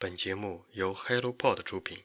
[0.00, 1.98] 本节目由 HelloPod 出品。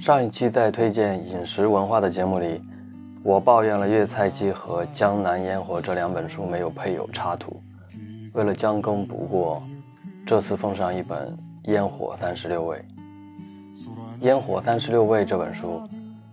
[0.00, 2.62] 上一期在推荐饮食文化的节目里，
[3.22, 7.62] 我抱怨了《粤菜记》和《江南烟火》这两本书没有配有插图。
[8.32, 9.62] 为了将功补过，
[10.28, 11.26] 这次奉上一本
[11.72, 12.76] 《烟火三十六味》。
[14.20, 15.80] 《烟火三十六味》这本书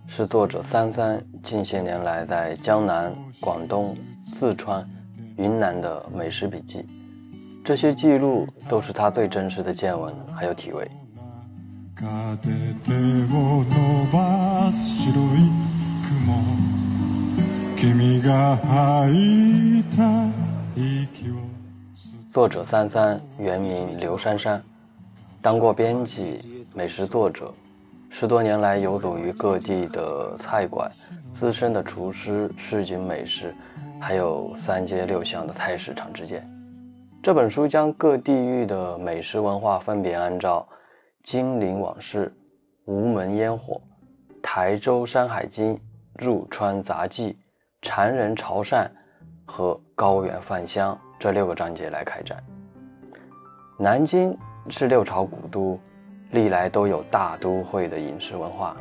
[0.06, 3.96] 是作者三三近些年来在江南、广东、
[4.34, 4.86] 四川、
[5.38, 6.84] 云南的美食笔记，
[7.64, 10.90] 这些记录都是他最真实的见闻还有体味。
[22.36, 24.62] 作者三三原名刘珊珊，
[25.40, 27.50] 当过编辑、美食作者，
[28.10, 30.92] 十多年来游走于各地的菜馆，
[31.32, 33.56] 资深的厨师、市井美食，
[33.98, 36.46] 还有三街六巷的菜市场之间。
[37.22, 40.68] 这本书将各地域的美食文化分别按照。
[41.22, 42.30] 金陵往事、
[42.84, 43.80] 吴门烟火、
[44.42, 45.80] 台州山海经、
[46.18, 47.38] 入川杂记、
[47.80, 48.86] 禅人潮汕
[49.46, 52.42] 和高原饭香这六个章节来开展。
[53.78, 54.36] 南京
[54.68, 55.78] 是六朝古都，
[56.30, 58.76] 历来都有大都会的饮食文化，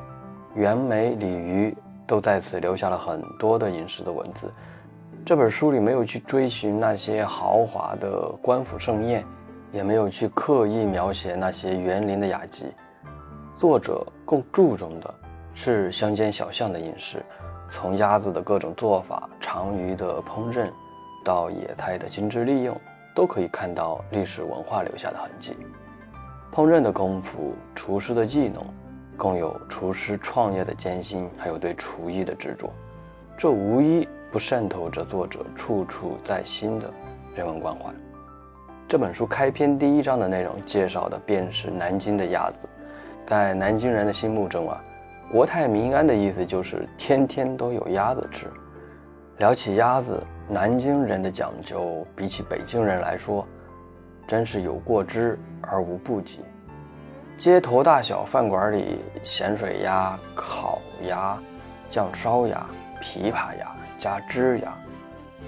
[0.54, 1.76] 袁枚、李渔
[2.08, 4.52] 都在此留下了很多的饮食的文字。
[5.26, 9.26] 这本书里没有去追寻那些豪华的官府盛宴。
[9.72, 12.72] 也没有去刻意描写那些园林的雅集，
[13.58, 15.14] 作者更注重的
[15.54, 17.22] 是乡间小巷的饮食，
[17.68, 20.72] 从鸭子的各种做法、长鱼的烹饪，
[21.26, 22.80] 到野菜的精致利用，
[23.16, 25.58] 都可以看到历史文化留下的痕迹。
[26.54, 28.64] 烹饪的功夫、厨师的技能，
[29.18, 32.70] 更有厨师创业的艰辛，还有对厨艺的执着，
[33.36, 36.94] 这无一不渗透着作者处处在心的
[37.36, 37.92] 人文关怀。
[38.88, 42.70] 这本书开篇第一章的内容介绍的便是南京的鸭子，
[43.26, 44.80] 在南京人的心目中啊，
[45.32, 48.46] 国泰民安的意思就是天天都有鸭子吃。
[49.40, 53.48] 聊起鸭子，南京人的讲究比起北京人来说，
[54.28, 56.42] 真是有过之而无不及。
[57.36, 61.38] 街头大小饭馆里，咸水鸭、烤鸭、
[61.90, 62.66] 酱烧鸭、
[63.02, 64.74] 琵琶鸭加汁鸭。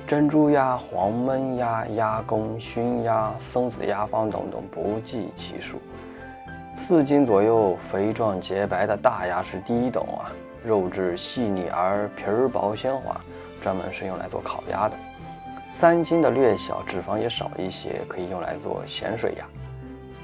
[0.06, 5.78] 珍珠鸭、黄焖鸭、鸭公、熏鸭、松子鸭方等等不计其数，
[6.76, 10.32] 四斤左右、肥壮洁白的大鸭是第一等啊，
[10.64, 13.20] 肉质细腻而皮儿薄鲜滑，
[13.68, 14.96] 专门是用来做烤鸭的。
[15.74, 19.46] 三斤的略小、脂肪也少一些，可以用来做咸水鸭。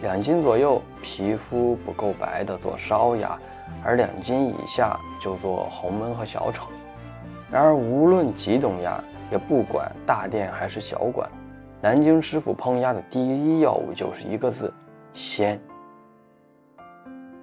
[0.01, 3.37] 两斤左右、皮肤不够白的做烧鸭，
[3.83, 6.69] 而两斤以下就做红焖和小炒。
[7.51, 9.03] 然而无论几种鸭。
[9.31, 11.27] 也不管大店还是小馆，
[11.81, 14.71] 南京师傅烹鸭的第一要务就是一个字：
[15.11, 15.59] 鲜。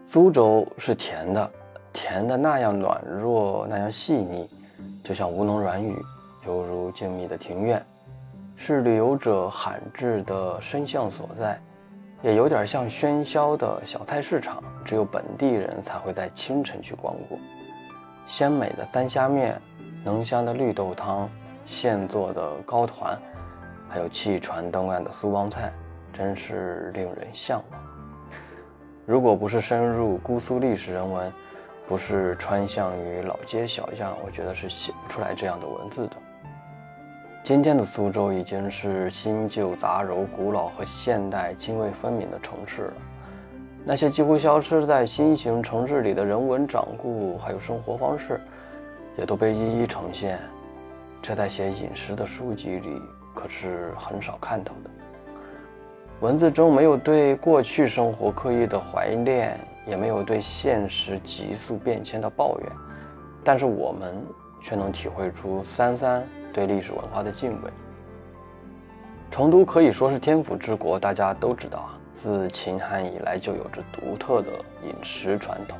[0.07, 1.51] 苏州是甜的，
[1.93, 4.49] 甜的那样软弱，那样细腻，
[5.03, 5.97] 就像吴侬软语，
[6.47, 7.85] 犹如静谧的庭院，
[8.57, 11.61] 是旅游者罕至的深巷所在，
[12.23, 17.39] 也有点像喧嚣的小菜市场，只有本地人才会在清晨去光顾。
[18.27, 19.61] 鲜美的三虾面，
[20.05, 21.29] 浓香的绿豆汤。
[21.67, 23.17] 现做的糕团，
[23.89, 25.73] 还有气传灯案的苏帮菜，
[26.13, 27.81] 真是令人向往。
[29.07, 31.33] 如果不是深入姑苏历史人文，
[31.91, 36.13] 不是穿巷于老街小巷，我觉得是写不出来这样的文字的。
[37.43, 42.93] 今天的苏州已经是新旧杂糅、古老和现代泾渭分明的城市了。
[43.85, 48.41] 那些几乎消失在新型城市里的人文掌故，还有生活方式，
[49.19, 50.39] 也都被一一呈现。
[51.21, 53.03] 这在写饮食的书籍里
[53.35, 54.91] 可是很少看到的。
[56.21, 62.73] 文字中没有对过去生活刻意的怀念，也没有对现实急速变迁的抱怨，
[63.43, 64.17] 但是我们
[64.61, 67.71] 却能体会出三三对历史文化的敬畏。
[69.31, 74.49] 成都可以说是天府之国，大家都知道啊，自秦汉以来就有着独特的
[74.87, 75.79] 饮食传统。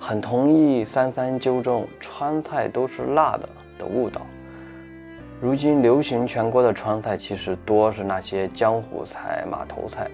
[0.00, 3.48] 很同意三三纠正川菜都是辣的。
[3.76, 4.20] 的误导。
[5.40, 10.08] 如今流行全国的川菜，其实多是那些江湖菜、码头菜，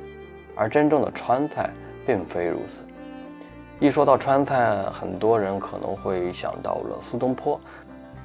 [0.57, 1.69] 而真正的川菜
[2.07, 2.83] 并非如此。
[3.79, 7.59] 一说到川菜，很多人可能会想到了苏东坡。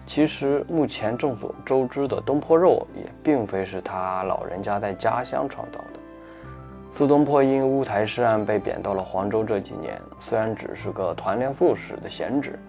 [0.05, 5.99] 其实目前众所周知的东坡肉，也并非是他老人家在家乡创造的。
[6.91, 12.59] 苏东坡因乌台诗案被贬到了黄州，这几年虽然只是个团练副使的闲职，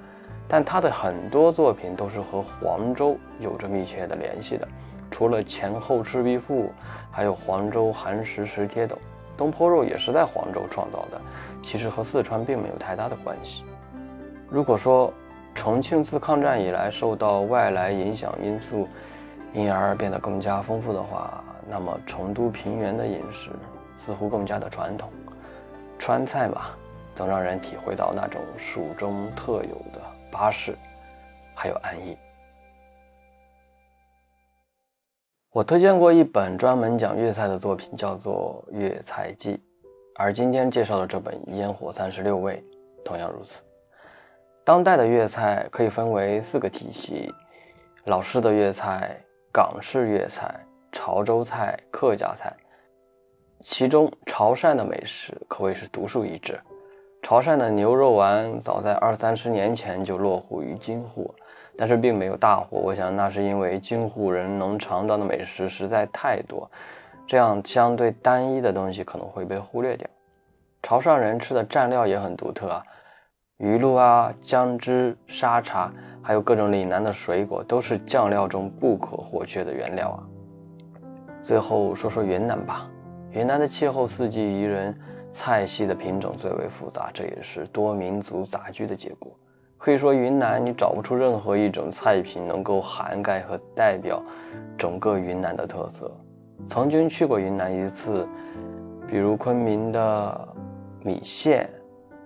[0.48, 4.66] 但他的很多作品都是和黄州有着密切的联系的。
[5.10, 6.72] 除了前后赤壁赋，
[7.10, 8.98] 还有黄州寒食石帖等，
[9.36, 11.20] 东坡肉也是在黄州创造的，
[11.62, 13.64] 其实和四川并没有太大的关系。
[14.48, 15.12] 如果说
[15.54, 18.88] 重庆自抗战以来受到外来影响因素，
[19.52, 23.50] 因而变得更加丰富的话，那么成都平原的饮食
[23.96, 25.10] 似乎更加的传统，
[25.98, 26.66] 川菜嘛，
[27.14, 30.00] 总让人体会到那种蜀中特有的
[30.30, 30.76] 巴适，
[31.54, 32.16] 还有安逸。
[35.56, 39.54] 我推荐过一本专门讲粤菜的作品，叫做《粤菜记》，
[40.16, 42.62] 而今天介绍的这本《烟火三十六味》
[43.02, 43.62] 同样如此。
[44.66, 47.32] 当代的粤菜可以分为四个体系：
[48.04, 49.18] 老式的粤菜、
[49.50, 50.54] 港式粤菜、
[50.92, 52.54] 潮州菜、客家菜。
[53.60, 56.60] 其中，潮汕的美食可谓是独树一帜。
[57.26, 61.34] 潮汕的牛肉丸早在二三十年前就落户于京沪。
[61.76, 66.70] 但是并没有大火，我想那是因为京沪人能尝到的美食实在太多，
[67.26, 70.08] 这样相对单一的东西可能会被忽略掉。
[70.84, 72.84] 潮汕人吃的蘸料也很独特啊，
[73.56, 80.22] 鱼露啊、姜汁、沙茶，还有各种岭南的水果，都是酱料中不可或缺的原料啊。
[81.42, 82.88] 最后说说云南吧，
[83.32, 84.96] 云南的气候四季宜人，
[85.36, 89.30] 菜系的品种最为复杂，这也是多民族杂居的结果。
[89.76, 94.22] 可以说，云南你找不出任何一种菜品能够涵盖和代表
[94.78, 96.10] 整个云南的特色。
[96.66, 98.26] 曾经去过云南一次，
[99.06, 100.48] 比如昆明的
[101.02, 101.68] 米线、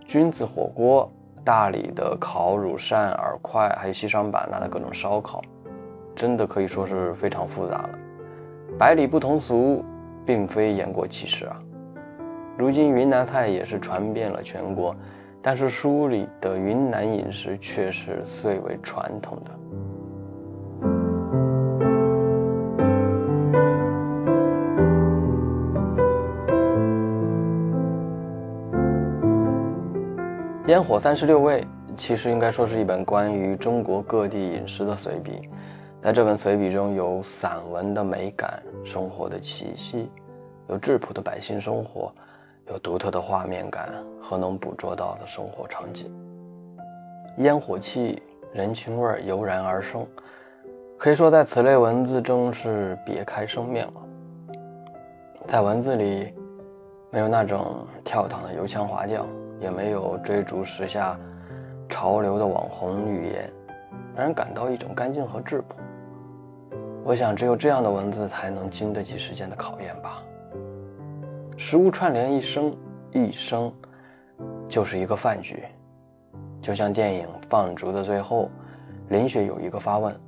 [0.07, 1.11] 菌子火锅、
[1.45, 5.43] 大理的烤乳扇、饵块，还有西双版纳的各种烧烤，
[6.15, 7.91] 真的可以说是非常复杂了。
[8.79, 9.85] 百里不同俗，
[10.25, 11.61] 并非言过其实啊。
[12.61, 14.95] 如今云南菜也是传遍了全国。
[15.41, 19.51] 但是书里的云南饮食却是最为传统的。
[30.67, 31.67] 烟火三十六味
[31.97, 35.49] 其实应该说是一本关于中国各地饮食的随笔，
[36.03, 40.11] 在这本随笔中有散文的美感、生活的气息，
[40.69, 42.13] 有质朴的百姓生活。
[42.71, 46.09] 有独特的画面感和能捕捉到的生活场景，
[47.39, 48.23] 烟火气、
[48.53, 50.07] 人情味油然而生，
[50.97, 53.93] 可以说在此类文字中是别开生面了。
[55.49, 56.33] 在文字里，
[57.11, 59.27] 没有那种跳堂的油腔滑调，
[59.59, 61.19] 也没有追逐时下
[61.89, 63.53] 潮流的网红语言，
[64.15, 65.77] 让人感到一种干净和质朴。
[67.03, 70.23] 我想，只有这样的文字才能经得起时间的考验吧。
[71.63, 72.75] 食物串联一生，
[73.13, 73.71] 一生
[74.67, 75.63] 就是一个饭局，
[76.63, 78.51] 就像电影《放逐》的最后，
[79.11, 80.19] 林雪有一个发问：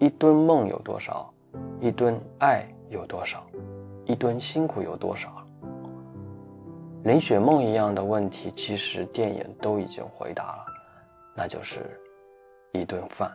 [0.00, 1.32] 一吨梦有多少？
[1.78, 3.46] 一吨爱有多少？
[4.04, 5.46] 一吨辛苦有多少？
[7.04, 10.66] 林雪梦一样的问题，其实电影都已经回答了，
[11.36, 11.88] 那就是
[12.72, 13.30] 一顿饭。